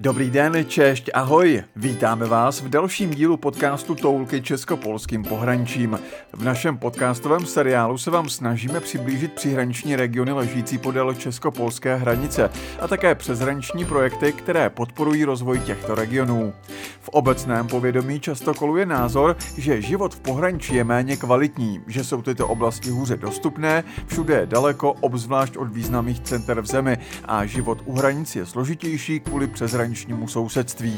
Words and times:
Dobrý 0.00 0.30
den, 0.30 0.64
češť, 0.64 1.10
ahoj! 1.14 1.62
Vítáme 1.76 2.26
vás 2.26 2.60
v 2.60 2.68
dalším 2.68 3.10
dílu 3.10 3.36
podcastu 3.36 3.94
Toulky 3.94 4.42
českopolským 4.42 5.22
pohraničím. 5.22 5.98
V 6.32 6.44
našem 6.44 6.78
podcastovém 6.78 7.46
seriálu 7.46 7.98
se 7.98 8.10
vám 8.10 8.28
snažíme 8.28 8.80
přiblížit 8.80 9.32
přihraniční 9.32 9.96
regiony 9.96 10.32
ležící 10.32 10.78
podél 10.78 11.14
českopolské 11.14 11.96
hranice 11.96 12.50
a 12.80 12.88
také 12.88 13.14
přeshraniční 13.14 13.84
projekty, 13.84 14.32
které 14.32 14.70
podporují 14.70 15.24
rozvoj 15.24 15.60
těchto 15.60 15.94
regionů. 15.94 16.52
V 17.00 17.08
obecném 17.08 17.66
povědomí 17.66 18.20
často 18.20 18.54
koluje 18.54 18.86
názor, 18.86 19.36
že 19.56 19.82
život 19.82 20.14
v 20.14 20.20
pohraničí 20.20 20.74
je 20.74 20.84
méně 20.84 21.16
kvalitní, 21.16 21.80
že 21.86 22.04
jsou 22.04 22.22
tyto 22.22 22.48
oblasti 22.48 22.90
hůře 22.90 23.16
dostupné, 23.16 23.84
všude 24.06 24.34
je 24.34 24.46
daleko, 24.46 24.92
obzvlášť 24.92 25.56
od 25.56 25.72
významných 25.72 26.20
center 26.20 26.60
v 26.60 26.66
zemi 26.66 26.98
a 27.24 27.46
život 27.46 27.78
u 27.84 27.94
hranic 27.94 28.36
je 28.36 28.46
složitější 28.46 29.20
kvůli 29.20 29.46
přeshraničnímu 29.90 30.28
sousedství. 30.28 30.96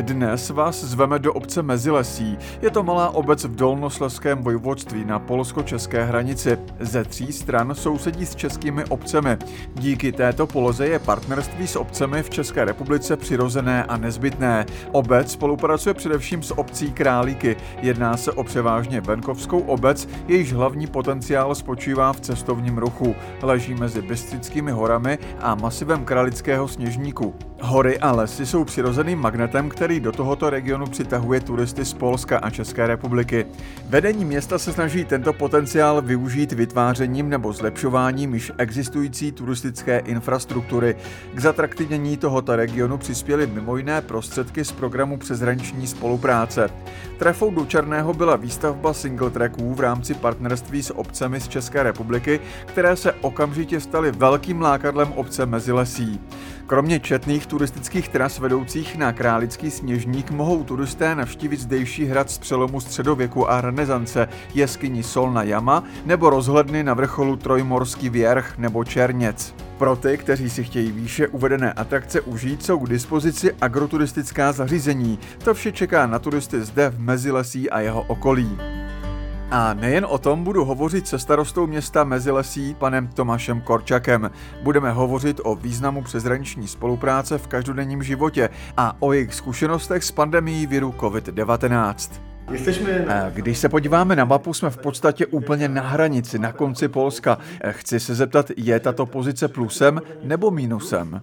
Dnes 0.00 0.50
vás 0.50 0.84
zveme 0.84 1.18
do 1.18 1.32
obce 1.32 1.62
Mezilesí. 1.62 2.38
Je 2.62 2.70
to 2.70 2.82
malá 2.82 3.10
obec 3.10 3.44
v 3.44 3.54
Dolnosleském 3.54 4.42
vojvodství 4.42 5.04
na 5.04 5.18
polsko-české 5.18 6.04
hranici. 6.04 6.58
Ze 6.80 7.04
tří 7.04 7.32
stran 7.32 7.74
sousedí 7.74 8.26
s 8.26 8.34
českými 8.34 8.84
obcemi. 8.84 9.36
Díky 9.74 10.12
této 10.12 10.46
poloze 10.46 10.86
je 10.88 10.98
partnerství 10.98 11.66
s 11.66 11.76
obcemi 11.76 12.22
v 12.22 12.30
České 12.30 12.64
republice 12.64 13.16
přirozené 13.16 13.84
a 13.84 13.96
nezbytné. 13.96 14.66
Obec 14.92 15.32
spolupracuje 15.32 15.94
především 15.94 16.42
s 16.42 16.58
obcí 16.58 16.92
Králíky. 16.92 17.56
Jedná 17.82 18.16
se 18.16 18.32
o 18.32 18.44
převážně 18.44 19.00
venkovskou 19.00 19.58
obec, 19.58 20.08
jejíž 20.28 20.52
hlavní 20.52 20.86
potenciál 20.86 21.54
spočívá 21.54 22.12
v 22.12 22.20
cestovním 22.20 22.78
ruchu. 22.78 23.14
Leží 23.42 23.74
mezi 23.74 24.02
Bystrickými 24.02 24.70
horami 24.70 25.18
a 25.40 25.54
masivem 25.54 26.04
Kralického 26.04 26.68
sněžníku. 26.68 27.34
Hory 27.66 27.98
a 27.98 28.12
lesy 28.12 28.46
jsou 28.46 28.64
přirozeným 28.64 29.18
magnetem, 29.18 29.68
který 29.68 30.00
do 30.00 30.12
tohoto 30.12 30.50
regionu 30.50 30.86
přitahuje 30.86 31.40
turisty 31.40 31.84
z 31.84 31.92
Polska 31.94 32.38
a 32.38 32.50
České 32.50 32.86
republiky. 32.86 33.46
Vedení 33.88 34.24
města 34.24 34.58
se 34.58 34.72
snaží 34.72 35.04
tento 35.04 35.32
potenciál 35.32 36.02
využít 36.02 36.52
vytvářením 36.52 37.28
nebo 37.28 37.52
zlepšováním 37.52 38.34
již 38.34 38.52
existující 38.58 39.32
turistické 39.32 39.98
infrastruktury. 39.98 40.96
K 41.34 41.38
zatraktivnění 41.38 42.16
tohoto 42.16 42.56
regionu 42.56 42.98
přispěly 42.98 43.46
mimo 43.46 43.76
jiné 43.76 44.00
prostředky 44.00 44.64
z 44.64 44.72
programu 44.72 45.16
přeshraniční 45.16 45.86
spolupráce. 45.86 46.70
Trefou 47.18 47.50
do 47.50 47.66
Černého 47.66 48.14
byla 48.14 48.36
výstavba 48.36 48.94
single 48.94 49.30
tracků 49.30 49.74
v 49.74 49.80
rámci 49.80 50.14
partnerství 50.14 50.82
s 50.82 50.94
obcemi 50.94 51.40
z 51.40 51.48
České 51.48 51.82
republiky, 51.82 52.40
které 52.66 52.96
se 52.96 53.12
okamžitě 53.12 53.80
staly 53.80 54.12
velkým 54.12 54.60
lákadlem 54.60 55.12
obce 55.12 55.46
Mezilesí. 55.46 56.20
Kromě 56.66 57.00
četných 57.00 57.46
turistických 57.46 58.08
tras 58.08 58.38
vedoucích 58.38 58.96
na 58.96 59.12
Králický 59.12 59.70
sněžník 59.70 60.30
mohou 60.30 60.64
turisté 60.64 61.14
navštívit 61.14 61.60
zdejší 61.60 62.04
hrad 62.04 62.30
z 62.30 62.38
přelomu 62.38 62.80
středověku 62.80 63.50
a 63.50 63.60
renesance, 63.60 64.28
jeskyni 64.54 65.02
Solna 65.02 65.42
Jama 65.42 65.84
nebo 66.04 66.30
rozhledny 66.30 66.84
na 66.84 66.94
vrcholu 66.94 67.36
Trojmorský 67.36 68.08
věrch 68.08 68.58
nebo 68.58 68.84
Černěc. 68.84 69.54
Pro 69.78 69.96
ty, 69.96 70.18
kteří 70.18 70.50
si 70.50 70.64
chtějí 70.64 70.92
výše 70.92 71.28
uvedené 71.28 71.72
atrakce 71.72 72.20
užít, 72.20 72.64
jsou 72.64 72.78
k 72.78 72.88
dispozici 72.88 73.52
agroturistická 73.60 74.52
zařízení. 74.52 75.18
To 75.44 75.54
vše 75.54 75.72
čeká 75.72 76.06
na 76.06 76.18
turisty 76.18 76.60
zde 76.60 76.90
v 76.90 77.00
Mezilesí 77.00 77.70
a 77.70 77.80
jeho 77.80 78.02
okolí. 78.02 78.58
A 79.50 79.74
nejen 79.74 80.06
o 80.08 80.18
tom 80.18 80.44
budu 80.44 80.64
hovořit 80.64 81.08
se 81.08 81.18
starostou 81.18 81.66
města 81.66 82.04
Mezilesí, 82.04 82.74
panem 82.74 83.08
Tomášem 83.08 83.60
Korčakem. 83.60 84.30
Budeme 84.62 84.90
hovořit 84.90 85.40
o 85.44 85.54
významu 85.54 86.02
přeshraniční 86.02 86.68
spolupráce 86.68 87.38
v 87.38 87.46
každodenním 87.46 88.02
životě 88.02 88.48
a 88.76 88.96
o 89.00 89.12
jejich 89.12 89.34
zkušenostech 89.34 90.04
s 90.04 90.10
pandemií 90.10 90.66
viru 90.66 90.94
COVID-19. 90.98 92.20
Když 93.30 93.58
se 93.58 93.68
podíváme 93.68 94.16
na 94.16 94.24
mapu, 94.24 94.54
jsme 94.54 94.70
v 94.70 94.78
podstatě 94.78 95.26
úplně 95.26 95.68
na 95.68 95.82
hranici, 95.82 96.38
na 96.38 96.52
konci 96.52 96.88
Polska. 96.88 97.38
Chci 97.70 98.00
se 98.00 98.14
zeptat, 98.14 98.50
je 98.56 98.80
tato 98.80 99.06
pozice 99.06 99.48
plusem 99.48 100.02
nebo 100.22 100.50
mínusem? 100.50 101.20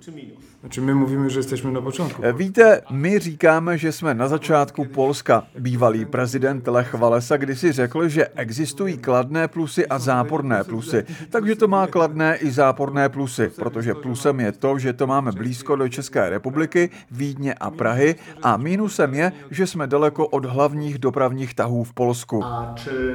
Znaczy 0.63 0.81
my 0.81 0.95
mówimy, 0.95 1.29
że 1.29 1.39
jesteśmy 1.39 1.71
na 1.71 1.81
początku. 1.81 2.21
Víte, 2.37 2.81
my 2.91 3.19
říkáme, 3.19 3.77
že 3.77 3.91
jsme 3.91 4.13
na 4.13 4.27
začátku 4.27 4.85
Polska. 4.85 5.43
Bývalý 5.59 6.05
prezident 6.05 6.67
Lech 6.67 6.93
Walesa 6.93 7.37
kdysi 7.37 7.71
řekl, 7.71 8.07
že 8.07 8.27
existují 8.27 8.97
kladné 8.97 9.47
plusy 9.47 9.87
a 9.87 9.99
záporné 9.99 10.63
plusy. 10.63 11.03
Takže 11.29 11.55
to 11.55 11.67
má 11.67 11.87
kladné 11.87 12.37
i 12.37 12.51
záporné 12.51 13.09
plusy, 13.09 13.51
protože 13.55 13.93
plusem 13.93 14.39
je 14.39 14.51
to, 14.51 14.79
že 14.79 14.93
to 14.93 15.07
máme 15.07 15.31
blízko 15.31 15.75
do 15.75 15.89
České 15.89 16.29
republiky, 16.29 16.89
Vídně 17.11 17.53
a 17.53 17.71
Prahy 17.71 18.15
a 18.43 18.57
mínusem 18.57 19.13
je, 19.13 19.31
že 19.51 19.67
jsme 19.67 19.87
daleko 19.87 20.27
od 20.27 20.45
hlavních 20.45 20.97
dopravních 20.97 21.53
tahů 21.53 21.83
v 21.83 21.93
Polsku. 21.93 22.43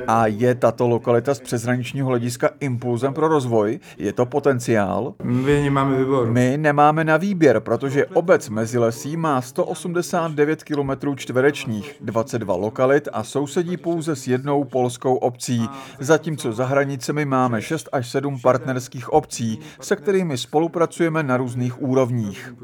A 0.06 0.26
je 0.26 0.54
tato 0.54 0.88
lokalita 0.88 1.34
z 1.34 1.40
přeshraničního 1.40 2.08
hlediska 2.08 2.50
impulzem 2.60 3.14
pro 3.14 3.28
rozvoj? 3.28 3.80
Je 3.98 4.12
to 4.12 4.26
potenciál? 4.26 5.14
My 5.22 5.62
nie 5.62 5.70
mamy 5.70 5.96
wyboru. 5.96 6.32
My 6.32 6.56
nemáme 6.60 7.04
na 7.04 7.16
výběr, 7.38 7.60
protože 7.60 8.06
obec 8.06 8.48
Mezilesí 8.48 9.16
má 9.16 9.42
189 9.42 10.64
km 10.64 11.16
čtverečních, 11.16 11.96
22 12.00 12.54
lokalit 12.54 13.08
a 13.12 13.24
sousedí 13.24 13.76
pouze 13.76 14.16
s 14.16 14.26
jednou 14.26 14.64
polskou 14.64 15.14
obcí, 15.16 15.68
zatímco 16.00 16.52
za 16.52 16.64
hranicemi 16.64 17.24
máme 17.24 17.62
6 17.62 17.88
až 17.92 18.08
7 18.08 18.40
partnerských 18.40 19.12
obcí, 19.12 19.58
se 19.80 19.96
kterými 19.96 20.38
spolupracujeme 20.38 21.22
na 21.22 21.36
různých 21.36 21.82
úrovních. 21.82 22.54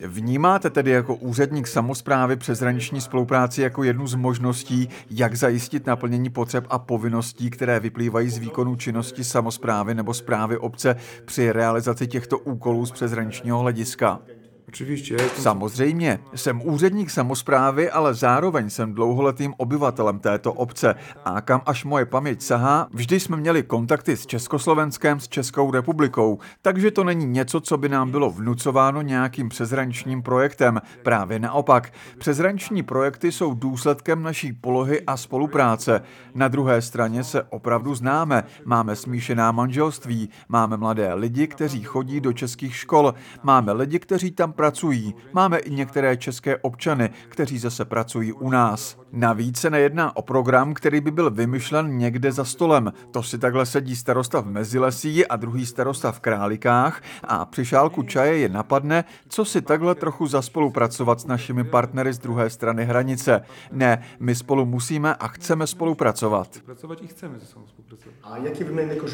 Vnímáte 0.00 0.70
tedy 0.70 0.90
jako 0.90 1.14
úředník 1.14 1.66
samozprávy 1.66 2.36
přeshraniční 2.36 3.00
spolupráci 3.00 3.62
jako 3.62 3.84
jednu 3.84 4.06
z 4.06 4.14
možností, 4.14 4.88
jak 5.10 5.34
zajistit 5.34 5.86
naplnění 5.86 6.30
potřeb 6.30 6.66
a 6.70 6.78
povinností, 6.78 7.50
které 7.50 7.80
vyplývají 7.80 8.30
z 8.30 8.38
výkonu 8.38 8.76
činnosti 8.76 9.24
samozprávy 9.24 9.94
nebo 9.94 10.14
zprávy 10.14 10.58
obce 10.58 10.96
při 11.24 11.52
realizaci 11.52 12.06
těchto 12.06 12.38
úkolů 12.38 12.86
z 12.86 12.90
přeshraničního 12.90 13.58
hlediska? 13.58 14.20
Oczywiście. 14.68 15.16
Samozřejmě, 15.36 16.18
jsem 16.34 16.62
úředník 16.64 17.10
samozprávy, 17.10 17.90
ale 17.90 18.14
zároveň 18.14 18.70
jsem 18.70 18.94
dlouholetým 18.94 19.54
obyvatelem 19.56 20.18
této 20.18 20.52
obce. 20.52 20.94
A 21.24 21.40
kam 21.40 21.62
až 21.66 21.84
moje 21.84 22.06
paměť 22.06 22.42
sahá, 22.42 22.88
vždy 22.90 23.20
jsme 23.20 23.36
měli 23.36 23.62
kontakty 23.62 24.16
s 24.16 24.26
Československem, 24.26 25.20
s 25.20 25.28
Českou 25.28 25.70
republikou, 25.70 26.38
takže 26.62 26.90
to 26.90 27.04
není 27.04 27.26
něco, 27.26 27.60
co 27.60 27.78
by 27.78 27.88
nám 27.88 28.10
bylo 28.10 28.30
vnucováno 28.30 29.02
nějakým 29.02 29.48
přezrančním 29.48 30.22
projektem. 30.22 30.80
Právě 31.02 31.38
naopak, 31.38 31.92
přezranční 32.18 32.82
projekty 32.82 33.32
jsou 33.32 33.54
důsledkem 33.54 34.22
naší 34.22 34.52
polohy 34.52 35.02
a 35.06 35.16
spolupráce. 35.16 36.02
Na 36.34 36.48
druhé 36.48 36.82
straně 36.82 37.24
se 37.24 37.42
opravdu 37.42 37.94
známe, 37.94 38.44
máme 38.64 38.96
smíšená 38.96 39.52
manželství, 39.52 40.30
máme 40.48 40.76
mladé 40.76 41.14
lidi, 41.14 41.46
kteří 41.46 41.82
chodí 41.82 42.20
do 42.20 42.32
českých 42.32 42.76
škol, 42.76 43.14
máme 43.42 43.72
lidi, 43.72 43.98
kteří 43.98 44.30
tam 44.30 44.52
pracují. 44.56 45.14
Máme 45.32 45.58
i 45.58 45.70
některé 45.70 46.16
české 46.16 46.56
občany, 46.56 47.10
kteří 47.28 47.58
zase 47.58 47.84
pracují 47.84 48.32
u 48.32 48.50
nás. 48.50 48.98
Navíc 49.12 49.58
se 49.58 49.70
nejedná 49.70 50.16
o 50.16 50.22
program, 50.22 50.74
který 50.74 51.00
by 51.00 51.10
byl 51.10 51.30
vymyšlen 51.30 51.98
někde 51.98 52.32
za 52.32 52.44
stolem. 52.44 52.92
To 53.10 53.22
si 53.22 53.38
takhle 53.38 53.66
sedí 53.66 53.96
starosta 53.96 54.40
v 54.40 54.46
Mezilesí 54.46 55.26
a 55.26 55.36
druhý 55.36 55.66
starosta 55.66 56.12
v 56.12 56.20
Králikách 56.20 57.02
a 57.24 57.44
při 57.44 57.64
šálku 57.64 58.02
čaje 58.02 58.38
je 58.38 58.48
napadne, 58.48 59.04
co 59.28 59.44
si 59.44 59.62
takhle 59.62 59.94
trochu 59.94 60.26
zaspolupracovat 60.26 61.20
s 61.20 61.26
našimi 61.26 61.64
partnery 61.64 62.12
z 62.12 62.18
druhé 62.18 62.50
strany 62.50 62.84
hranice. 62.84 63.42
Ne, 63.72 64.02
my 64.20 64.34
spolu 64.34 64.66
musíme 64.66 65.14
a 65.14 65.28
chceme 65.28 65.66
spolupracovat. 65.66 66.48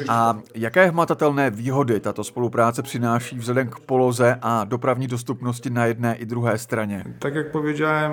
A 0.09 0.39
jaké 0.55 0.87
hmatatelné 0.87 1.51
výhody 1.51 2.01
tato 2.01 2.25
spolupráce 2.25 2.83
přináší 2.83 3.39
vzhledem 3.39 3.69
k 3.69 3.81
poloze 3.81 4.39
a 4.43 4.65
dopravní 4.65 5.07
dostupnosti 5.07 5.71
na 5.71 5.85
jedné 5.85 6.15
i 6.15 6.27
druhé 6.27 6.59
straně? 6.59 7.05
Tak 7.19 7.35
jak 7.35 7.47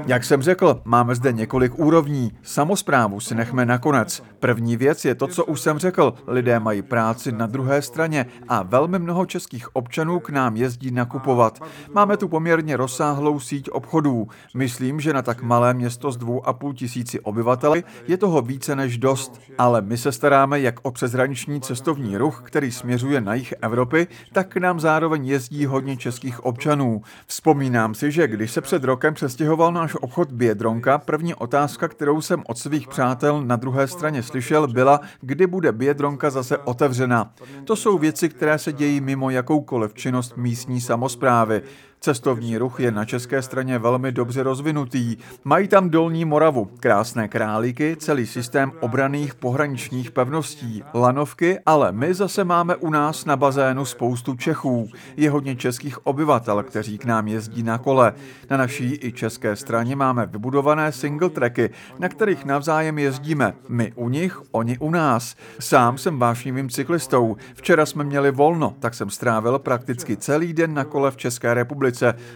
Jak 0.07 0.23
jsem 0.23 0.41
řekl, 0.41 0.81
máme 0.85 1.15
zde 1.15 1.31
několik 1.31 1.68
úrovní. 1.75 2.31
Samozprávu 2.43 3.19
si 3.19 3.35
nechme 3.35 3.65
nakonec. 3.65 4.23
První 4.39 4.77
věc 4.77 5.05
je 5.05 5.15
to, 5.15 5.27
co 5.27 5.45
už 5.45 5.61
jsem 5.61 5.79
řekl. 5.79 6.13
Lidé 6.27 6.59
mají 6.59 6.81
práci 6.81 7.31
na 7.31 7.45
druhé 7.47 7.81
straně 7.81 8.25
a 8.47 8.63
velmi 8.63 8.99
mnoho 8.99 9.25
českých 9.25 9.75
občanů 9.75 10.19
k 10.19 10.29
nám 10.29 10.55
jezdí 10.55 10.91
nakupovat. 10.91 11.59
Máme 11.93 12.17
tu 12.17 12.27
poměrně 12.27 12.77
rozsáhlou 12.77 13.39
síť 13.39 13.69
obchodů. 13.69 14.27
Myslím, 14.53 14.99
že 14.99 15.13
na 15.13 15.21
tak 15.21 15.41
malé 15.41 15.73
město 15.73 16.11
s 16.11 16.17
dvou 16.17 16.47
a 16.47 16.53
půl 16.53 16.73
tisíci 16.73 17.19
obyvateli 17.19 17.83
je 18.07 18.17
toho 18.17 18.41
více 18.41 18.75
než 18.75 18.97
dost. 18.97 19.41
Ale 19.57 19.81
my 19.81 19.97
se 19.97 20.11
staráme 20.11 20.59
jak 20.59 20.75
o 20.81 20.91
přeshraniční 20.91 21.61
cestovní 21.61 22.17
ruch, 22.17 22.41
který 22.45 22.71
směřuje 22.71 23.21
na 23.21 23.33
jih 23.33 23.53
Evropy, 23.61 24.07
tak 24.33 24.47
k 24.47 24.57
nám 24.57 24.79
zároveň 24.79 25.27
jezdí 25.27 25.65
hodně 25.65 25.97
českých 25.97 26.45
občanů. 26.45 27.01
Vzpomínám 27.27 27.95
si, 27.95 28.11
že 28.11 28.27
když 28.27 28.51
se 28.51 28.61
před 28.61 28.83
rokem 28.83 29.13
přestěhoval 29.13 29.71
náš 29.71 29.95
obchod 30.01 30.31
Biedronka, 30.31 30.97
první 30.97 31.35
otázka, 31.35 31.58
kterou 31.87 32.21
jsem 32.21 32.43
od 32.47 32.57
svých 32.57 32.87
přátel 32.87 33.41
na 33.45 33.55
druhé 33.55 33.87
straně 33.87 34.23
slyšel, 34.23 34.67
byla, 34.67 34.99
kdy 35.21 35.47
bude 35.47 35.71
Biedronka 35.71 36.29
zase 36.29 36.57
otevřena. 36.57 37.33
To 37.63 37.75
jsou 37.75 37.97
věci, 37.97 38.29
které 38.29 38.59
se 38.59 38.73
dějí 38.73 39.01
mimo 39.01 39.29
jakoukoliv 39.29 39.93
činnost 39.93 40.37
místní 40.37 40.81
samozprávy. 40.81 41.61
Cestovní 42.01 42.57
ruch 42.57 42.79
je 42.79 42.91
na 42.91 43.05
české 43.05 43.41
straně 43.41 43.79
velmi 43.79 44.11
dobře 44.11 44.43
rozvinutý. 44.43 45.17
Mají 45.43 45.67
tam 45.67 45.89
Dolní 45.89 46.25
Moravu, 46.25 46.69
krásné 46.79 47.27
králíky, 47.27 47.95
celý 47.99 48.25
systém 48.25 48.71
obraných 48.79 49.35
pohraničních 49.35 50.11
pevností, 50.11 50.83
lanovky, 50.93 51.59
ale 51.65 51.91
my 51.91 52.13
zase 52.13 52.43
máme 52.43 52.75
u 52.75 52.89
nás 52.89 53.25
na 53.25 53.35
bazénu 53.35 53.85
spoustu 53.85 54.35
Čechů. 54.35 54.89
Je 55.17 55.29
hodně 55.29 55.55
českých 55.55 56.07
obyvatel, 56.07 56.63
kteří 56.63 56.97
k 56.97 57.05
nám 57.05 57.27
jezdí 57.27 57.63
na 57.63 57.77
kole. 57.77 58.13
Na 58.49 58.57
naší 58.57 58.99
i 59.01 59.11
české 59.11 59.55
straně 59.55 59.95
máme 59.95 60.25
vybudované 60.25 60.91
single 60.91 61.29
tracky, 61.29 61.69
na 61.99 62.09
kterých 62.09 62.45
navzájem 62.45 62.99
jezdíme. 62.99 63.53
My 63.69 63.91
u 63.95 64.09
nich, 64.09 64.41
oni 64.51 64.77
u 64.77 64.91
nás. 64.91 65.35
Sám 65.59 65.97
jsem 65.97 66.19
vášnivým 66.19 66.69
cyklistou. 66.69 67.37
Včera 67.53 67.85
jsme 67.85 68.03
měli 68.03 68.31
volno, 68.31 68.75
tak 68.79 68.93
jsem 68.93 69.09
strávil 69.09 69.59
prakticky 69.59 70.17
celý 70.17 70.53
den 70.53 70.73
na 70.73 70.83
kole 70.83 71.11
v 71.11 71.17
České 71.17 71.53
republice. 71.53 71.88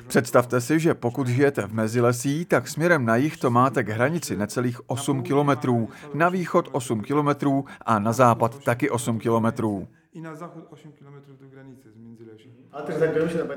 Představte 0.08 0.62
si, 0.62 0.80
že 0.80 0.94
pokud 0.94 1.28
žijete 1.28 1.68
v 1.68 1.74
Mezilesí, 1.74 2.46
tak 2.46 2.68
směrem 2.68 3.06
na 3.06 3.16
jih 3.16 3.38
to 3.38 3.50
máte 3.50 3.84
k 3.84 3.90
hranici 3.90 4.38
necelých 4.38 4.90
8 4.90 5.24
kilometrů, 5.24 5.90
na 6.14 6.30
východ 6.30 6.70
8 6.72 7.02
kilometrů 7.02 7.66
a 7.86 8.00
na 8.00 8.14
západ 8.14 8.64
taky 8.64 8.90
8 8.90 9.20
kilometrů. 9.20 9.88
I 10.14 10.22
na 10.22 10.36
zachód 10.36 10.68
8 10.70 10.92
km 10.92 11.38
do 11.42 11.48
granicy 11.50 11.92
z 11.92 11.98
Międzylesia. 11.98 12.52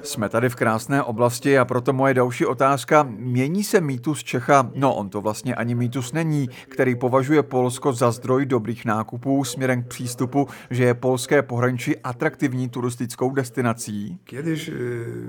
Jsme 0.03 0.29
tady 0.29 0.49
v 0.49 0.55
krásné 0.55 1.03
oblasti 1.03 1.59
a 1.59 1.65
proto 1.65 1.93
moje 1.93 2.15
další 2.15 2.47
otázka. 2.47 3.03
Mění 3.03 3.65
se 3.65 3.81
mýtus 3.81 4.25
Čecha, 4.25 4.71
no 4.75 4.95
on 4.95 5.09
to 5.09 5.21
vlastně 5.21 5.55
ani 5.55 5.75
mýtus 5.75 6.13
není, 6.13 6.49
který 6.69 6.95
považuje 6.95 7.43
Polsko 7.43 7.93
za 7.93 8.11
zdroj 8.11 8.47
dobrých 8.47 8.85
nákupů 8.85 9.45
směrem 9.45 9.83
k 9.83 9.87
přístupu, 9.87 10.49
že 10.71 10.85
je 10.85 10.95
polské 10.95 11.43
pohraničí 11.43 11.99
atraktivní 11.99 12.69
turistickou 12.69 13.31
destinací? 13.31 14.19
Kiedyś 14.25 14.69
y, 14.69 14.73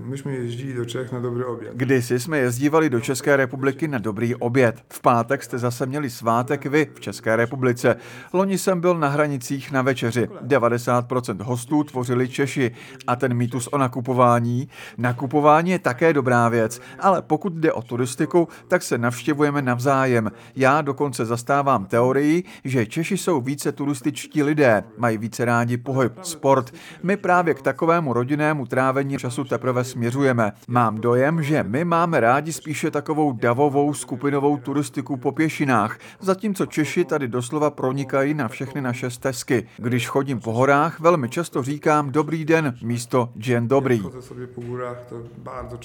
myśmy 0.01 0.35
jeździli 0.35 0.73
do 0.73 0.85
Czech 0.85 1.11
na 1.11 1.19
dobry 1.19 1.45
obiad. 1.45 1.73
Kdysi 1.75 2.19
jsme 2.19 2.37
jezdívali 2.37 2.89
do 2.89 2.99
České 2.99 3.35
republiky 3.37 3.87
na 3.87 3.97
dobrý 3.97 4.35
oběd. 4.35 4.83
V 4.89 5.01
pátek 5.01 5.43
jste 5.43 5.57
zase 5.57 5.85
měli 5.85 6.09
svátek 6.09 6.65
vy 6.65 6.87
v 6.93 6.99
České 6.99 7.35
republice. 7.35 7.95
Loni 8.33 8.57
jsem 8.57 8.81
byl 8.81 8.99
na 8.99 9.07
hranicích 9.07 9.71
na 9.71 9.81
večeři. 9.81 10.27
90% 10.27 11.16
hostů 11.43 11.83
tvořili 11.83 12.29
Češi 12.29 12.71
a 13.07 13.15
ten 13.15 13.33
mýtus 13.33 13.67
o 13.67 13.77
nakupování. 13.77 14.69
Nakupování 14.97 15.71
je 15.71 15.79
také 15.79 16.13
dobrá 16.13 16.49
věc, 16.49 16.81
ale 16.99 17.21
pokud 17.21 17.53
jde 17.53 17.73
o 17.73 17.81
turistiku, 17.81 18.47
tak 18.67 18.83
se 18.83 18.97
navštěvujeme 18.97 19.61
navzájem. 19.61 20.31
Já 20.55 20.81
dokonce 20.81 21.25
zastávám 21.25 21.85
teorii, 21.85 22.43
že 22.63 22.85
Češi 22.85 23.17
jsou 23.17 23.41
více 23.41 23.71
turističtí 23.71 24.43
lidé, 24.43 24.83
mají 24.97 25.17
více 25.17 25.45
rádi 25.45 25.77
pohyb, 25.77 26.13
sport. 26.21 26.73
My 27.03 27.17
právě 27.17 27.53
k 27.53 27.61
takovému 27.61 28.13
rodinnému 28.13 28.65
trávení 28.65 29.17
času 29.17 29.43
teprve 29.43 29.83
směřujeme. 29.83 30.51
Mám 30.67 30.95
dojem, 30.95 31.43
že 31.43 31.63
my 31.63 31.85
máme 31.85 32.19
rádi 32.19 32.53
spíše 32.53 32.91
takovou 32.91 33.31
davovou 33.31 33.93
skupinovou 33.93 34.57
turistiku 34.57 35.17
po 35.17 35.31
pěšinách, 35.31 35.97
zatímco 36.19 36.65
Češi 36.65 37.05
tady 37.05 37.27
doslova 37.27 37.69
pronikají 37.69 38.33
na 38.33 38.47
všechny 38.47 38.81
naše 38.81 39.09
stezky. 39.09 39.67
Když 39.77 40.07
chodím 40.07 40.39
po 40.39 40.53
horách, 40.53 40.99
velmi 41.07 41.29
často 41.29 41.63
říkám 41.63 42.11
dobrý 42.11 42.45
den 42.45 42.77
místo 42.81 43.29
dzień 43.35 43.67
dobrý. 43.67 43.99
Chodzę 43.99 44.21
sobie 44.21 44.47
po 44.47 44.61
to 45.09 45.15
bardzo 45.37 45.77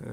e, 0.00 0.06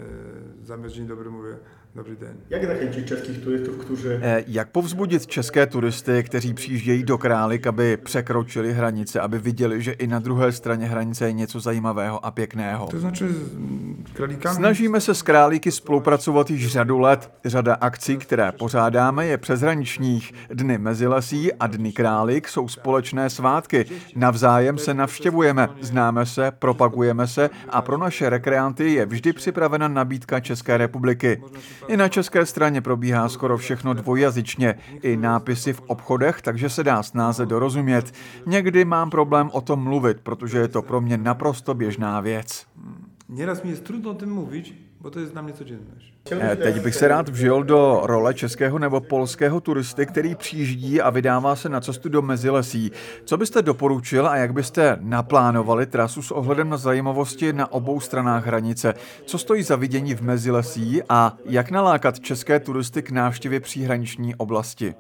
zamiast 0.64 0.96
dzień 0.96 1.08
dobry 1.08 1.30
mówię 1.30 1.58
dobry 1.96 2.18
dzień. 2.18 2.30
Jak 2.50 2.66
zachęcić 2.66 3.08
českých 3.08 3.44
turistów, 3.44 3.78
którzy 3.78 4.20
Eh, 4.24 4.44
Jak 4.48 4.70
povzbudit 4.70 5.28
české 5.28 5.68
turisty, 5.68 6.24
kteří 6.24 6.54
přijíždějí 6.54 7.04
do 7.04 7.18
Králik, 7.18 7.68
aby 7.68 7.98
překročili 7.98 8.74
hranice, 8.74 9.20
aby 9.20 9.40
viděli, 9.40 9.82
že 9.82 9.92
i 9.92 10.08
na 10.08 10.20
druhé 10.20 10.52
straně 10.52 10.86
hranice 10.88 11.26
je 11.26 11.34
něco 11.34 11.60
zajímavého 11.60 12.26
a 12.26 12.32
pěkného? 12.32 12.88
To 12.88 13.00
znaczy 13.00 13.30
z 13.30 13.56
m, 13.56 14.04
kralikami... 14.14 14.56
Snažíme 14.56 15.02
se 15.02 15.14
s 15.16 15.22
Králíky 15.22 15.72
spolupracovat 15.72 16.50
již 16.50 16.68
řadu 16.68 17.00
let. 17.00 17.32
Řada 17.46 17.74
akcí, 17.74 18.18
které 18.18 18.52
pořádáme, 18.52 19.26
je 19.26 19.38
přeshraničních. 19.38 20.34
Dny 20.54 20.78
Mezilesí 20.78 21.54
a 21.54 21.68
Dny 21.68 21.92
Králik 21.92 22.48
jsou 22.48 22.68
společné 22.68 23.30
svátky. 23.30 23.86
Navzájem 24.16 24.78
se 24.78 24.94
navštěvujeme, 24.94 25.70
známe 25.82 26.26
se, 26.26 26.52
propagujeme 26.52 27.28
se 27.28 27.50
a 27.70 27.82
pro 27.82 27.98
naše 27.98 28.30
rekreanty 28.30 28.94
je 28.94 29.06
vždy 29.06 29.34
připravena 29.34 29.88
nabídka 29.88 30.40
České 30.40 30.78
republiky. 30.78 31.42
I 31.90 31.98
na 31.98 32.08
české 32.08 32.46
straně 32.46 32.82
probíhá 32.82 33.30
skoro 33.30 33.58
všechno 33.58 33.94
dvojjazyčně, 33.94 34.76
i 35.02 35.18
nápisy 35.18 35.74
v 35.74 35.82
obchodech, 35.88 36.42
takže 36.42 36.70
se 36.70 36.84
dá 36.84 37.04
snáze 37.04 37.46
dorozumět. 37.46 38.14
Někdy 38.46 38.86
mám 38.86 39.10
problém 39.10 39.50
o 39.54 39.62
tom 39.62 39.84
mluvit, 39.84 40.18
protože 40.24 40.58
je 40.58 40.68
to 40.68 40.82
pro 40.82 41.02
mě 41.02 41.18
naprosto 41.18 41.74
běžná 41.74 42.20
věc. 42.20 42.66
Nieraz 43.30 43.64
mi 43.64 43.70
jest 43.70 43.84
trudno 43.84 44.12
o 44.12 44.14
tym 44.14 44.30
mówić, 44.32 44.89
bo 45.02 45.12
to 45.12 45.20
jest 45.20 45.34
dla 45.34 45.42
mnie 45.42 45.54
codzienność. 45.54 46.14
Eh, 46.32 46.56
Teď 46.56 46.82
bych 46.82 46.96
se 46.96 47.08
rád 47.08 47.30
vžil 47.30 47.64
do 47.64 48.02
role 48.04 48.34
českého 48.34 48.80
nebo 48.80 49.02
polského 49.02 49.62
turisty, 49.62 50.06
který 50.06 50.36
přijíždí 50.36 51.02
a 51.02 51.10
vydává 51.10 51.56
se 51.56 51.70
na 51.70 51.82
cestu 51.82 52.10
do 52.10 52.22
Mezilesí. 52.22 52.92
Co 53.26 53.38
byste 53.38 53.62
doporučil 53.62 54.28
a 54.28 54.36
jak 54.38 54.54
byste 54.54 54.98
naplánovali 55.02 55.86
trasu 55.86 56.22
s 56.22 56.32
ohledem 56.32 56.70
na 56.70 56.78
zajímavosti 56.78 57.54
na 57.54 57.72
obou 57.72 58.00
stranách 58.00 58.46
hranice? 58.46 58.94
Co 59.26 59.38
stojí 59.38 59.64
za 59.64 59.76
vidění 59.76 60.16
v 60.16 60.22
Mezilesí 60.22 61.02
a 61.10 61.38
jak 61.46 61.72
nalákat 61.72 62.20
české 62.20 62.60
turisty 62.60 63.02
k 63.02 63.12
návštěvě 63.12 63.60
příhraniční 63.60 64.36
oblasti? 64.36 64.96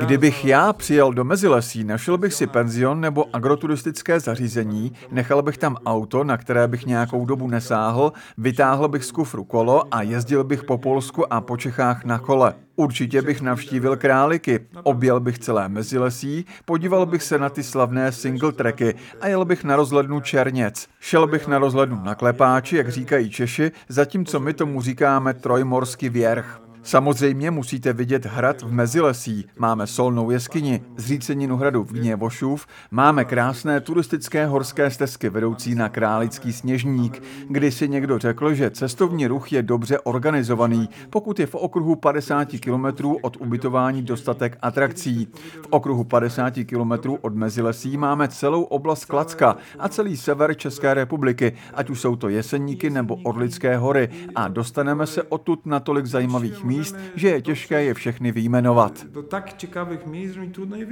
Kdybych 0.00 0.44
já 0.44 0.72
přijel 0.72 1.12
do 1.12 1.24
Mezilesí, 1.24 1.84
našel 1.84 2.18
bych 2.18 2.34
si 2.34 2.46
penzion 2.46 3.00
nebo 3.00 3.24
agroturistické 3.32 4.20
zařízení, 4.20 4.92
nechal 5.10 5.42
bych 5.42 5.58
tam 5.58 5.76
auto, 5.86 6.24
na 6.24 6.36
které 6.36 6.68
bych 6.68 6.86
nějakou 6.86 7.26
dobu 7.26 7.48
nesáhl, 7.48 8.12
vytáhl 8.38 8.88
bych 8.88 9.04
z 9.04 9.10
kufru 9.10 9.44
kolo 9.44 9.94
a 9.94 10.02
jezdil 10.02 10.44
bych 10.44 10.64
po 10.64 10.78
Polsku 10.78 11.32
a 11.32 11.40
po 11.40 11.56
Čechách 11.56 12.04
na 12.04 12.18
kole. 12.18 12.54
Určitě 12.76 13.22
bych 13.22 13.40
navštívil 13.40 13.96
Králiky, 13.96 14.60
objel 14.82 15.20
bych 15.20 15.38
celé 15.38 15.68
Mezilesí, 15.68 16.44
podíval 16.64 17.06
bych 17.06 17.22
se 17.22 17.38
na 17.38 17.48
ty 17.48 17.62
slavné 17.62 18.12
single 18.12 18.52
tracky 18.52 18.94
a 19.20 19.28
jel 19.28 19.44
bych 19.44 19.64
na 19.64 19.76
rozhlednu 19.76 20.20
Černěc. 20.20 20.88
Šel 21.00 21.26
bych 21.26 21.48
na 21.48 21.58
rozhlednu 21.58 22.00
na 22.04 22.14
Klepáči, 22.14 22.76
jak 22.76 22.88
říkají 22.88 23.30
Češi, 23.30 23.72
zatímco 23.88 24.40
my 24.40 24.54
tomu 24.54 24.82
říkáme 24.82 25.34
Trojmorský 25.34 26.08
věrch. 26.08 26.67
Samozřejmě 26.88 27.50
musíte 27.50 27.92
vidět 27.92 28.26
hrad 28.26 28.62
v 28.62 28.72
Mezilesí, 28.72 29.46
máme 29.58 29.86
solnou 29.86 30.30
jeskyni, 30.30 30.82
zříceninu 30.96 31.56
hradu 31.56 31.84
v 31.84 31.92
Gněvošův, 31.92 32.66
máme 32.90 33.24
krásné 33.24 33.80
turistické 33.80 34.46
horské 34.46 34.90
stezky 34.90 35.28
vedoucí 35.28 35.74
na 35.74 35.88
Králický 35.88 36.52
sněžník, 36.52 37.22
kdy 37.48 37.70
si 37.70 37.88
někdo 37.88 38.18
řekl, 38.18 38.54
že 38.54 38.70
cestovní 38.70 39.26
ruch 39.26 39.52
je 39.52 39.62
dobře 39.62 39.98
organizovaný, 39.98 40.88
pokud 41.10 41.40
je 41.40 41.46
v 41.46 41.54
okruhu 41.54 41.96
50 41.96 42.48
km 42.60 43.06
od 43.22 43.36
ubytování 43.36 44.02
dostatek 44.02 44.58
atrakcí. 44.62 45.28
V 45.62 45.66
okruhu 45.70 46.04
50 46.04 46.54
km 46.66 46.92
od 47.20 47.34
Mezilesí 47.34 47.96
máme 47.96 48.28
celou 48.28 48.62
oblast 48.62 49.04
Klacka 49.04 49.56
a 49.78 49.88
celý 49.88 50.16
sever 50.16 50.54
České 50.54 50.94
republiky, 50.94 51.52
ať 51.74 51.90
už 51.90 52.00
jsou 52.00 52.16
to 52.16 52.28
Jeseníky 52.28 52.90
nebo 52.90 53.16
Orlické 53.16 53.76
hory. 53.76 54.08
A 54.34 54.48
dostaneme 54.48 55.06
se 55.06 55.22
odtud 55.22 55.66
na 55.66 55.80
tolik 55.80 56.06
zajímavých 56.06 56.64
míst, 56.64 56.77
že 57.14 57.28
je 57.28 57.42
těžké 57.42 57.84
je 57.84 57.94
všechny 57.94 58.32
vyjmenovat. 58.32 59.06
Do 59.06 59.22
tak 59.22 59.56
ciekawych 59.56 60.06
miejsc, 60.06 60.34
że 60.34 60.40
mi 60.40 60.48
trudno 60.48 60.76
je 60.76 60.86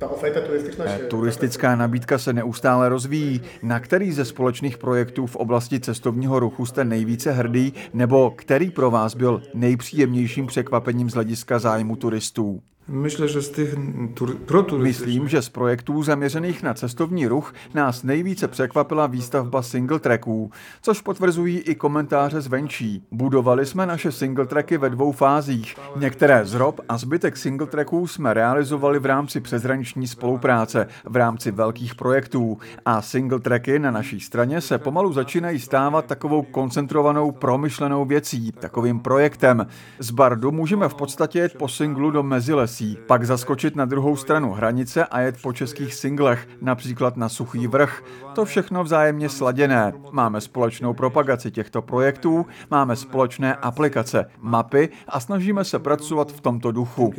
ta 0.00 0.08
oferta 0.08 0.40
turystyczna 0.40 0.88
się... 0.88 0.98
Turistická 0.98 1.76
nabídka 1.76 2.18
se 2.18 2.32
neustále 2.32 2.88
rozvíjí. 2.88 3.40
Na 3.62 3.80
který 3.80 4.12
ze 4.12 4.24
společných 4.24 4.78
projektů 4.78 5.26
v 5.26 5.36
oblasti 5.36 5.80
cestovního 5.80 6.40
ruchu 6.40 6.66
jste 6.66 6.84
nejvíce 6.84 7.32
hrdý, 7.32 7.72
nebo 7.94 8.30
který 8.30 8.70
pro 8.70 8.90
vás 8.90 9.14
byl 9.14 9.42
nejpříjemnějším 9.54 10.46
překvapením 10.46 11.10
z 11.10 11.14
hlediska 11.14 11.58
zájmu 11.58 11.96
turistů? 11.96 12.62
Myślę, 12.92 13.28
że 13.28 13.42
z 13.42 13.50
tych 13.50 13.74
tur. 14.14 14.36
Myslím, 14.78 15.28
že 15.28 15.42
z 15.42 15.48
projektů 15.48 16.02
zaměřených 16.02 16.62
na 16.62 16.74
cestovní 16.74 17.26
ruch 17.26 17.54
nás 17.74 18.02
nejvíce 18.02 18.48
překvapila 18.48 19.06
výstavba 19.06 19.62
single 19.62 19.98
tracků, 19.98 20.50
což 20.82 21.00
potvrzují 21.00 21.58
i 21.58 21.74
komentáře 21.74 22.40
zvenčí. 22.40 23.04
Budovali 23.10 23.66
jsme 23.66 23.86
naše 23.86 24.12
single 24.12 24.46
tracky 24.46 24.78
ve 24.78 24.90
dvou 24.90 25.12
fázích. 25.12 25.76
Některé 25.96 26.44
z 26.44 26.54
rob 26.54 26.80
a 26.88 26.98
zbytek 26.98 27.36
single 27.36 27.66
tracků 27.66 28.06
jsme 28.06 28.34
realizovali 28.34 28.98
v 28.98 29.06
rámci 29.06 29.40
přeshraniční 29.40 30.06
spolupráce, 30.06 30.86
v 31.04 31.16
rámci 31.16 31.50
velkých 31.50 31.94
projektů. 31.94 32.58
A 32.84 33.02
single 33.02 33.40
tracky 33.40 33.78
na 33.78 33.90
naší 33.90 34.20
straně 34.20 34.60
se 34.60 34.78
pomalu 34.78 35.12
začínají 35.12 35.58
stávat 35.60 36.06
takovou 36.06 36.42
koncentrovanou, 36.42 37.30
promyšlenou 37.30 38.04
věcí, 38.04 38.52
takovým 38.52 39.00
projektem. 39.00 39.66
Z 39.98 40.10
Bardu 40.10 40.50
můžeme 40.50 40.88
v 40.88 40.94
podstatě 40.94 41.38
jet 41.38 41.58
po 41.58 41.68
singlu 41.68 42.10
do 42.10 42.22
Mezilesí, 42.22 42.79
pak 43.06 43.26
zaskočit 43.26 43.76
na 43.76 43.84
druhou 43.84 44.16
stranu 44.16 44.52
hranice 44.52 45.04
a 45.04 45.20
jet 45.20 45.36
po 45.42 45.52
českých 45.52 45.94
singlech, 45.94 46.48
například 46.60 47.16
na 47.16 47.28
Suchý 47.28 47.66
vrch. 47.66 48.02
To 48.34 48.44
všechno 48.44 48.84
vzájemně 48.84 49.28
sladěné. 49.28 49.92
Máme 50.12 50.40
společnou 50.40 50.94
propagaci 50.94 51.50
těchto 51.50 51.82
projektů, 51.82 52.46
máme 52.70 52.96
společné 52.96 53.54
aplikace, 53.54 54.26
mapy 54.40 54.88
a 55.08 55.20
snažíme 55.20 55.64
se 55.64 55.78
pracovat 55.78 56.32
v 56.32 56.40
tomto 56.40 56.72
duchu. 56.72 57.12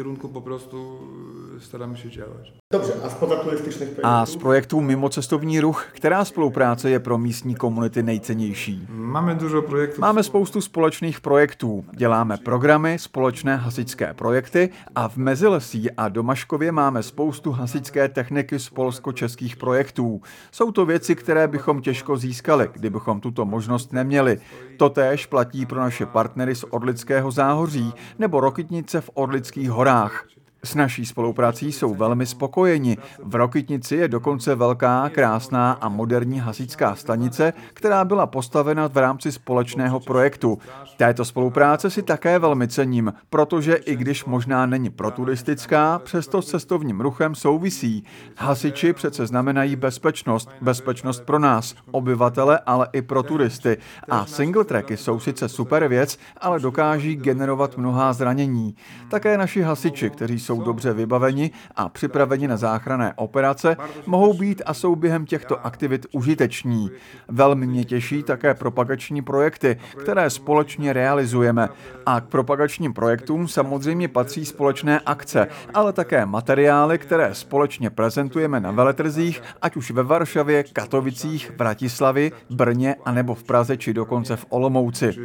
Dobře, 2.71 2.93
a 3.03 3.35
turystycznych 3.35 3.89
projektów? 3.89 4.05
A 4.05 4.25
z 4.25 4.35
projektů 4.35 4.81
mimo 4.81 5.09
cestovní 5.09 5.59
ruch, 5.59 5.85
která 5.91 6.25
spolupráce 6.25 6.89
je 6.89 6.99
pro 6.99 7.17
místní 7.17 7.55
komunity 7.55 8.03
nejcennější? 8.03 8.87
Mamy 8.89 9.35
dużo 9.35 9.61
projektów. 9.61 9.99
Máme 9.99 10.23
spoustu 10.23 10.61
společných 10.61 11.21
projektů. 11.21 11.85
Děláme 11.91 12.37
programy, 12.37 12.99
společné 12.99 13.55
hasičské 13.55 14.13
projekty 14.13 14.69
a 14.95 15.07
v 15.07 15.17
Mezilesí 15.51 15.91
a 15.91 16.09
Domaškově 16.09 16.71
máme 16.71 17.03
spoustu 17.03 17.51
hasičské 17.51 18.09
techniky 18.09 18.59
z 18.59 18.69
polsko-českých 18.69 19.55
projektů. 19.55 20.21
Jsou 20.51 20.71
to 20.71 20.85
věci, 20.85 21.15
které 21.15 21.47
bychom 21.47 21.81
těžko 21.81 22.17
získali, 22.17 22.69
kdybychom 22.73 23.19
tuto 23.19 23.45
možnost 23.45 23.93
neměli. 23.93 24.39
Totéž 24.77 25.25
platí 25.25 25.65
pro 25.65 25.79
naše 25.79 26.05
partnery 26.05 26.55
z 26.55 26.65
Orlického 26.69 27.31
záhoří 27.31 27.93
nebo 28.19 28.39
Rokitnice 28.39 29.01
v 29.01 29.09
Orlických 29.13 29.69
horách. 29.69 30.25
S 30.63 30.75
naší 30.75 31.05
spoluprací 31.05 31.71
jsou 31.71 31.95
velmi 31.95 32.25
spokojeni. 32.25 32.97
V 33.23 33.35
Rokitnici 33.35 33.95
je 33.95 34.07
dokonce 34.07 34.55
velká, 34.55 35.09
krásná 35.09 35.71
a 35.71 35.89
moderní 35.89 36.39
hasičská 36.39 36.95
stanice, 36.95 37.53
která 37.73 38.05
byla 38.05 38.27
postavena 38.27 38.87
v 38.87 38.97
rámci 38.97 39.31
společného 39.31 39.99
projektu. 39.99 40.59
Této 40.97 41.25
spolupráce 41.25 41.89
si 41.89 42.03
také 42.03 42.39
velmi 42.39 42.67
cením, 42.67 43.13
protože 43.29 43.75
i 43.75 43.95
když 43.95 44.25
možná 44.25 44.65
není 44.65 44.89
proturistická, 44.89 45.99
přesto 45.99 46.41
s 46.41 46.45
cestovním 46.45 47.01
ruchem 47.01 47.35
souvisí. 47.35 48.03
Hasiči 48.37 48.93
přece 48.93 49.27
znamenají 49.27 49.75
bezpečnost, 49.75 50.49
bezpečnost 50.61 51.23
pro 51.25 51.39
nás, 51.39 51.75
obyvatele, 51.91 52.59
ale 52.65 52.87
i 52.93 53.01
pro 53.01 53.23
turisty. 53.23 53.77
A 54.09 54.25
single 54.25 54.63
tracky 54.63 54.97
jsou 54.97 55.19
sice 55.19 55.49
super 55.49 55.87
věc, 55.87 56.17
ale 56.41 56.59
dokáží 56.59 57.15
generovat 57.15 57.77
mnohá 57.77 58.13
zranění. 58.13 58.75
Také 59.09 59.37
naši 59.37 59.61
hasiči, 59.61 60.09
kteří 60.09 60.39
jsou 60.39 60.50
jsou 60.51 60.61
dobře 60.61 60.93
vybaveni 60.93 61.51
a 61.75 61.89
připraveni 61.89 62.47
na 62.47 62.57
záchranné 62.57 63.13
operace, 63.15 63.77
mohou 64.05 64.33
být 64.33 64.61
a 64.65 64.73
jsou 64.73 64.95
během 64.95 65.25
těchto 65.25 65.65
aktivit 65.65 66.05
užiteční. 66.11 66.91
Velmi 67.27 67.67
mě 67.67 67.85
těší 67.85 68.23
také 68.23 68.53
propagační 68.53 69.21
projekty, 69.21 69.79
které 70.01 70.29
společně 70.29 70.93
realizujeme. 70.93 71.69
A 72.05 72.21
k 72.21 72.25
propagačním 72.25 72.93
projektům 72.93 73.47
samozřejmě 73.47 74.07
patří 74.07 74.45
společné 74.45 74.99
akce, 75.05 75.47
ale 75.73 75.93
také 75.93 76.25
materiály, 76.25 76.99
které 76.99 77.35
společně 77.35 77.89
prezentujeme 77.89 78.59
na 78.59 78.71
veletrzích, 78.71 79.41
ať 79.61 79.75
už 79.75 79.91
ve 79.91 80.03
Varšavě, 80.03 80.63
Katovicích, 80.63 81.51
Bratislavi, 81.57 82.31
Brně, 82.49 82.95
anebo 83.05 83.35
v 83.35 83.43
Praze 83.43 83.77
či 83.77 83.93
dokonce 83.93 84.35
v 84.35 84.45
Olomouci. 84.49 85.15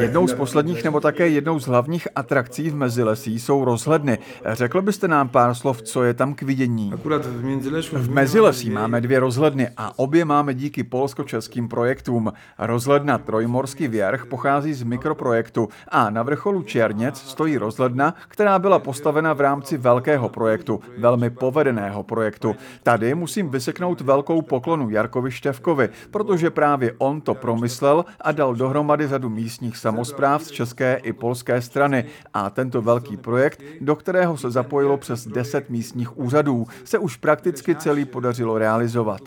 Jednou 0.00 0.28
z 0.28 0.34
posledních 0.34 0.84
nebo 0.84 1.00
také 1.00 1.28
jednou 1.28 1.58
z 1.58 1.66
hlavních 1.66 2.08
atrakcí 2.16 2.70
v 2.70 2.76
Mezilesí 2.76 3.40
jsou 3.40 3.64
rozhledny. 3.64 4.18
Řekl 4.52 4.82
byste 4.82 5.08
nám 5.08 5.28
pár 5.28 5.54
slov, 5.54 5.82
co 5.82 6.02
je 6.02 6.14
tam 6.14 6.34
k 6.34 6.42
vidění? 6.42 6.92
V 7.92 8.10
Mezilesí 8.10 8.70
máme 8.70 9.00
dvě 9.00 9.20
rozhledny 9.20 9.68
a 9.76 9.98
obě 9.98 10.24
máme 10.24 10.54
díky 10.54 10.84
polsko-českým 10.84 11.68
projektům. 11.68 12.32
Rozhledna 12.58 13.18
Trojmorský 13.18 13.88
věrch 13.88 14.26
pochází 14.26 14.74
z 14.74 14.82
mikroprojektu 14.82 15.68
a 15.88 16.10
na 16.10 16.22
vrcholu 16.22 16.62
Černěc 16.62 17.18
stojí 17.18 17.58
rozhledna, 17.58 18.14
která 18.28 18.58
byla 18.58 18.78
postavena 18.78 19.32
v 19.32 19.40
rámci 19.40 19.76
velkého 19.76 20.28
projektu, 20.28 20.80
velmi 20.98 21.30
povedeného 21.30 22.02
projektu. 22.02 22.56
Tady 22.82 23.14
musím 23.14 23.50
vyseknout 23.50 24.00
velkou 24.00 24.42
poklonu 24.42 24.90
Jarkovi 24.90 25.30
Števkovi, 25.30 25.88
protože 26.10 26.50
právě 26.50 26.92
on 26.98 27.20
to 27.20 27.34
promyslel 27.34 28.04
a 28.20 28.32
dal 28.32 28.43
dohromady 28.52 29.08
řadu 29.08 29.28
místních 29.30 29.76
samozpráv 29.76 30.42
z 30.42 30.50
české 30.50 30.94
i 31.02 31.12
polské 31.12 31.62
strany 31.62 32.04
a 32.34 32.50
tento 32.50 32.82
velký 32.82 33.16
projekt, 33.16 33.62
do 33.80 33.96
kterého 33.96 34.36
se 34.36 34.50
zapojilo 34.50 34.96
přes 34.96 35.26
10 35.26 35.70
místních 35.70 36.18
úřadů, 36.18 36.66
se 36.84 36.98
už 36.98 37.16
prakticky 37.16 37.74
celý 37.74 38.04
podařilo 38.04 38.58
realizovat. 38.58 39.20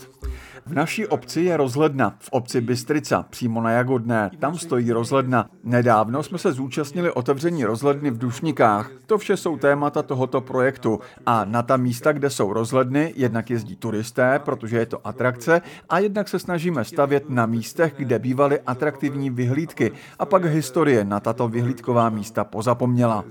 V 0.67 0.73
naší 0.73 1.07
obci 1.07 1.41
je 1.41 1.57
rozhledna, 1.57 2.15
v 2.19 2.29
obci 2.31 2.61
Bystrica, 2.61 3.25
přímo 3.29 3.61
na 3.61 3.71
Jagodné. 3.71 4.31
Tam 4.39 4.57
stojí 4.57 4.91
rozhledna. 4.91 5.49
Nedávno 5.63 6.23
jsme 6.23 6.37
se 6.37 6.53
zúčastnili 6.53 7.11
otevření 7.11 7.65
rozhledny 7.65 8.11
v 8.11 8.17
Dušnikách. 8.17 8.91
To 9.05 9.17
vše 9.17 9.37
jsou 9.37 9.57
témata 9.57 10.03
tohoto 10.03 10.41
projektu. 10.41 10.99
A 11.25 11.45
na 11.45 11.63
ta 11.63 11.77
místa, 11.77 12.11
kde 12.11 12.29
jsou 12.29 12.53
rozhledny, 12.53 13.13
jednak 13.15 13.49
jezdí 13.49 13.75
turisté, 13.75 14.39
protože 14.39 14.77
je 14.77 14.85
to 14.85 15.07
atrakce, 15.07 15.61
a 15.89 15.99
jednak 15.99 16.27
se 16.27 16.39
snažíme 16.39 16.85
stavět 16.85 17.29
na 17.29 17.45
místech, 17.45 17.93
kde 17.97 18.19
bývaly 18.19 18.59
atraktivní 18.97 19.29
vyhlídky. 19.29 19.91
A 20.19 20.25
pak 20.25 20.45
historie 20.45 21.03
na 21.03 21.19
tato 21.19 21.47
vyhlídková 21.47 22.09
místa 22.09 22.43
pozapomněla. 22.43 23.23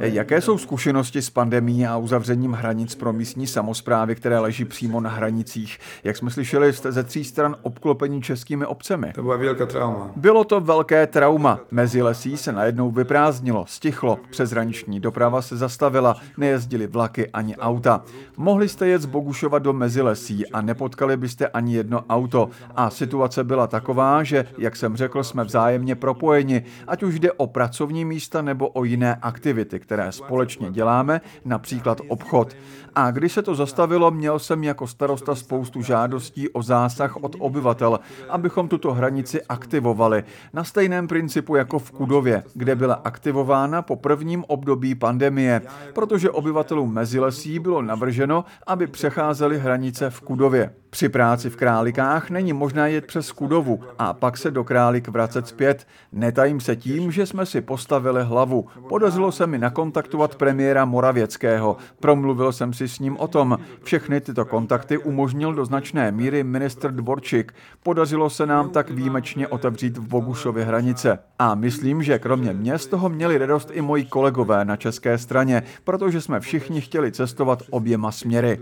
Jaké 0.00 0.40
jsou 0.40 0.58
zkušenosti 0.58 1.22
s 1.22 1.30
pandemí 1.30 1.86
a 1.86 1.96
uzavřením 1.96 2.52
hranic 2.52 2.94
pro 2.94 3.12
místní 3.12 3.46
samozprávy, 3.46 4.14
které 4.14 4.38
leží 4.38 4.64
přímo 4.64 5.00
na 5.00 5.10
hranicích? 5.10 5.78
Jak 6.04 6.16
jsme 6.16 6.30
slyšeli, 6.30 6.72
jste 6.72 6.92
ze 6.92 7.04
tří 7.04 7.24
stran 7.24 7.56
obklopení 7.62 8.22
českými 8.22 8.66
obcemi. 8.66 9.12
To 9.14 9.22
była 9.22 9.36
wielka 9.36 9.66
trauma. 9.66 10.10
Bylo 10.16 10.44
to 10.44 10.60
velké 10.60 11.06
trauma. 11.06 11.60
Mezi 11.70 12.02
lesí 12.02 12.36
se 12.36 12.52
najednou 12.52 12.90
vyprázdnilo, 12.90 13.64
stichlo, 13.66 14.18
přeshraniční 14.30 15.00
doprava 15.00 15.42
se 15.42 15.56
zastavila, 15.56 16.16
nejezdily 16.36 16.86
vlaky 16.86 17.28
ani 17.30 17.56
auta. 17.56 18.02
Mohli 18.36 18.68
jste 18.68 18.88
jet 18.88 19.02
z 19.02 19.06
Bogušova 19.06 19.58
do 19.58 19.72
Mezilesí 19.72 20.46
a 20.46 20.60
nepotkali 20.60 21.16
byste 21.16 21.48
ani 21.48 21.74
jedno 21.74 22.04
auto. 22.08 22.48
A 22.76 22.90
situace 22.90 23.27
byla 23.44 23.66
taková, 23.66 24.22
že, 24.22 24.46
jak 24.58 24.76
jsem 24.76 24.96
řekl, 24.96 25.24
jsme 25.24 25.44
vzájemně 25.44 25.94
propojeni, 25.94 26.64
ať 26.86 27.02
už 27.02 27.20
jde 27.20 27.32
o 27.32 27.46
pracovní 27.46 28.04
místa 28.04 28.42
nebo 28.42 28.68
o 28.68 28.84
jiné 28.84 29.14
aktivity, 29.22 29.80
které 29.80 30.12
společně 30.12 30.70
děláme, 30.70 31.20
například 31.44 32.00
obchod. 32.08 32.56
A 32.94 33.10
když 33.10 33.32
se 33.32 33.42
to 33.42 33.54
zastavilo, 33.54 34.10
měl 34.10 34.38
jsem 34.38 34.64
jako 34.64 34.86
starosta 34.86 35.34
spoustu 35.34 35.82
žádostí 35.82 36.48
o 36.48 36.62
zásah 36.62 37.16
od 37.16 37.36
obyvatel, 37.38 38.00
abychom 38.28 38.68
tuto 38.68 38.92
hranici 38.92 39.42
aktivovali. 39.42 40.24
Na 40.52 40.64
stejném 40.64 41.08
principu 41.08 41.56
jako 41.56 41.78
v 41.78 41.90
Kudově, 41.90 42.42
kde 42.54 42.76
byla 42.76 42.94
aktivována 42.94 43.82
po 43.82 43.96
prvním 43.96 44.44
období 44.48 44.94
pandemie, 44.94 45.62
protože 45.94 46.30
obyvatelům 46.30 46.94
Mezilesí 46.94 47.58
bylo 47.58 47.82
navrženo, 47.82 48.44
aby 48.66 48.86
přecházeli 48.86 49.58
hranice 49.58 50.10
v 50.10 50.20
Kudově. 50.20 50.70
Při 50.90 51.08
práci 51.08 51.50
v 51.50 51.56
Králikách 51.56 52.30
není 52.30 52.52
možné 52.52 52.90
jet 52.90 53.06
přes 53.06 53.32
Kudovu 53.32 53.80
a 53.98 54.12
pak 54.12 54.36
se 54.36 54.50
do 54.50 54.64
Králik 54.64 55.08
vracet 55.08 55.46
zpět. 55.46 55.86
Netajím 56.12 56.60
se 56.60 56.76
tím, 56.76 57.12
že 57.12 57.26
jsme 57.26 57.46
si 57.46 57.60
postavili 57.60 58.24
hlavu. 58.24 58.66
Podařilo 58.88 59.32
se 59.32 59.46
mi 59.46 59.58
nakontaktovat 59.58 60.36
premiéra 60.36 60.84
Moravěckého. 60.84 61.76
Promluvil 62.00 62.52
jsem 62.52 62.72
si 62.72 62.88
s 62.88 62.98
ním 62.98 63.16
o 63.16 63.28
tom. 63.28 63.58
Všechny 63.82 64.20
tyto 64.20 64.44
kontakty 64.44 64.98
umožnil 64.98 65.54
do 65.54 65.64
značné 65.64 66.12
míry 66.12 66.44
ministr 66.44 66.90
Dvorčik. 66.90 67.52
Podařilo 67.82 68.30
se 68.30 68.46
nám 68.46 68.70
tak 68.70 68.90
výjimečně 68.90 69.48
otevřít 69.48 69.98
v 69.98 70.08
Bogušově 70.08 70.64
hranice. 70.64 71.18
A 71.38 71.54
myslím, 71.54 72.02
že 72.02 72.18
kromě 72.18 72.52
mě 72.52 72.78
z 72.78 72.86
toho 72.86 73.08
měli 73.08 73.38
radost 73.38 73.70
i 73.72 73.80
moji 73.80 74.04
kolegové 74.04 74.64
na 74.64 74.76
české 74.76 75.18
straně, 75.18 75.62
protože 75.84 76.20
jsme 76.20 76.40
všichni 76.40 76.80
chtěli 76.80 77.12
cestovat 77.12 77.62
oběma 77.70 78.12
směry. 78.12 78.60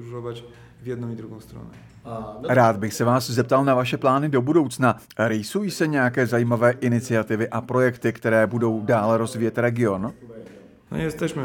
W 0.87 0.89
jedną 0.89 1.11
i 1.11 1.17
drugą 1.17 1.41
stronę. 1.41 1.67
A, 2.05 2.39
no, 2.43 2.49
Rád 2.49 2.77
bych 2.77 2.95
se 2.95 3.05
vás 3.05 3.31
zeptal 3.31 3.65
na 3.65 3.75
vaše 3.75 3.97
plány 3.97 4.29
do 4.29 4.43
budoucna. 4.43 4.97
Rýsují 5.19 5.71
se 5.71 5.87
nějaké 5.87 6.27
zajímavé 6.27 6.71
iniciativy 6.71 7.49
a 7.49 7.61
projekty, 7.61 8.13
které 8.13 8.47
budou 8.47 8.81
dále 8.81 9.19
rozvíjet 9.19 9.59
region? 9.59 10.13
No 10.91 10.97
jesteśmy 10.97 11.43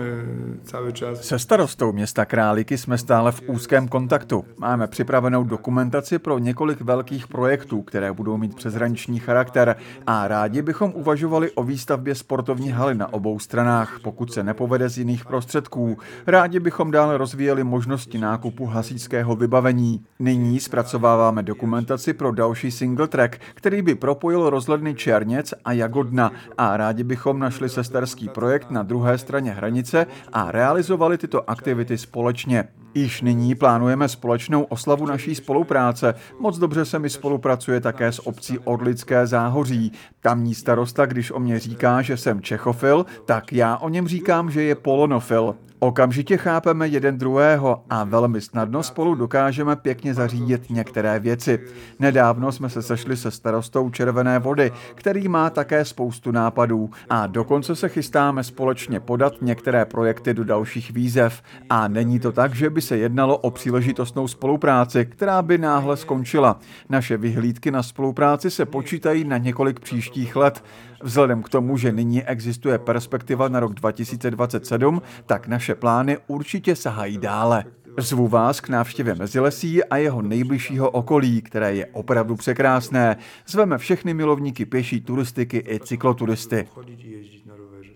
cały 0.64 0.94
czas... 0.94 1.24
Se 1.24 1.40
starostou 1.40 1.94
města 1.94 2.26
Králíky 2.26 2.78
jsme 2.78 2.98
stále 2.98 3.32
v 3.32 3.42
úzkém 3.48 3.88
kontaktu. 3.88 4.46
Máme 4.58 4.88
připravenou 4.88 5.44
dokumentaci 5.44 6.20
pro 6.20 6.40
několik 6.40 6.82
velkých 6.82 7.28
projektů, 7.28 7.82
které 7.82 8.14
budou 8.14 8.38
mít 8.38 8.56
přeshraniční 8.56 9.20
charakter 9.20 9.76
a 10.08 10.28
rádi 10.28 10.62
bychom 10.62 10.92
uvažovali 10.96 11.52
o 11.52 11.64
výstavbě 11.64 12.16
sportovní 12.16 12.72
haly 12.72 12.96
na 12.96 13.14
obou 13.14 13.40
stranách, 13.40 14.00
pokud 14.04 14.34
se 14.34 14.44
nepovede 14.44 14.90
z 14.90 14.98
jiných 14.98 15.26
prostředků. 15.26 15.98
Rádi 16.28 16.60
bychom 16.60 16.92
dále 16.92 17.18
rozvíjeli 17.18 17.64
možnosti 17.64 18.18
nákupu 18.18 18.66
hasičského 18.66 19.36
vybavení. 19.36 20.06
Nyní 20.20 20.60
zpracováváme 20.60 21.44
dokumentaci 21.44 22.14
pro 22.14 22.32
další 22.32 22.72
single 22.72 23.08
track, 23.08 23.42
který 23.54 23.82
by 23.82 23.96
propojil 23.96 24.50
rozhledny 24.50 24.96
Černěc 24.96 25.54
a 25.66 25.72
Jagodna 25.72 26.32
a 26.58 26.78
rádi 26.78 27.04
bychom 27.04 27.40
našli 27.40 27.70
sesterský 27.70 28.30
projekt 28.30 28.72
na 28.72 28.84
druhé 28.84 29.18
straně 29.18 29.31
hranice 29.40 30.06
a 30.34 30.52
realizovali 30.52 31.18
tyto 31.18 31.50
aktivity 31.50 31.98
společně. 31.98 32.64
Již 32.96 33.22
nyní 33.22 33.56
plánujeme 33.56 34.08
společnou 34.10 34.64
oslavu 34.64 35.06
naší 35.06 35.36
spolupráce. 35.36 36.16
Moc 36.40 36.58
dobře 36.58 36.86
se 36.86 37.00
mi 37.00 37.10
spolupracuje 37.10 37.82
také 37.82 38.12
s 38.12 38.28
obcí 38.28 38.60
Orlické 38.60 39.28
záhoří. 39.28 39.92
Tamní 40.22 40.56
starosta, 40.56 41.06
když 41.06 41.32
o 41.32 41.40
mě 41.40 41.60
říká, 41.60 42.02
že 42.02 42.18
jsem 42.18 42.42
čechofil, 42.42 43.06
tak 43.26 43.54
já 43.54 43.78
o 43.78 43.90
něm 43.90 44.08
říkám, 44.08 44.52
že 44.52 44.64
je 44.64 44.76
polonofil. 44.76 45.56
Okamžitě 45.84 46.38
chápeme 46.38 46.88
jeden 46.88 47.18
druhého 47.18 47.84
a 47.90 48.04
velmi 48.04 48.42
snadno 48.42 48.84
spolu 48.84 49.16
dokážeme 49.16 49.76
pěkně 49.76 50.14
zařídit 50.14 50.70
některé 50.70 51.20
věci. 51.20 51.60
Nedávno 52.00 52.52
jsme 52.52 52.70
se 52.70 52.82
sešli 52.82 53.18
se 53.18 53.32
starostou 53.32 53.90
Červené 53.90 54.40
vody, 54.40 54.72
který 54.96 55.28
má 55.28 55.50
také 55.50 55.86
spoustu 55.86 56.32
nápadů 56.32 56.90
a 57.10 57.28
dokonce 57.28 57.76
se 57.76 57.90
chystáme 57.90 58.44
společně 58.44 59.00
podat 59.00 59.34
některé 59.42 59.86
projekty 59.86 60.34
do 60.34 60.44
dalších 60.44 60.92
výzev. 60.92 61.42
A 61.70 61.88
není 61.88 62.20
to 62.20 62.32
tak, 62.32 62.56
že 62.56 62.70
by 62.70 62.82
se 62.82 62.98
jednalo 62.98 63.38
o 63.38 63.52
příležitostnou 63.52 64.28
spolupráci, 64.28 65.06
která 65.06 65.42
by 65.42 65.58
náhle 65.58 65.98
skončila. 65.98 66.60
Naše 66.90 67.18
vyhlídky 67.18 67.72
na 67.72 67.84
spolupráci 67.84 68.52
se 68.52 68.66
počítají 68.66 69.24
na 69.24 69.38
několik 69.38 69.80
příštích 69.80 70.36
let. 70.36 70.64
Vzhledem 71.04 71.44
k 71.44 71.50
tomu, 71.50 71.78
že 71.78 71.92
nyní 71.92 72.24
existuje 72.24 72.80
perspektiva 72.80 73.48
na 73.48 73.60
rok 73.60 73.74
2027, 73.74 75.02
tak 75.26 75.48
naše 75.48 75.71
plány 75.76 76.18
určitě 76.28 76.76
sahají 76.76 77.18
dále. 77.18 77.64
Zvu 77.98 78.28
vás 78.28 78.60
k 78.60 78.70
návštěvě 78.70 79.16
Mezilesí 79.16 79.84
a 79.84 79.98
jeho 79.98 80.22
nejbližšího 80.22 80.90
okolí, 80.90 81.42
které 81.42 81.76
je 81.76 81.86
opravdu 81.86 82.36
překrásné. 82.36 83.18
Zveme 83.48 83.78
všechny 83.78 84.14
milovníky 84.14 84.66
pěší 84.66 85.02
turistiky 85.02 85.64
i 85.68 85.80
cykloturisty. 85.80 86.68